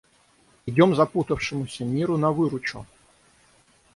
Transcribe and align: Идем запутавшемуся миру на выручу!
Идем 0.65 0.95
запутавшемуся 0.95 1.85
миру 1.85 2.17
на 2.17 2.31
выручу! 2.31 2.87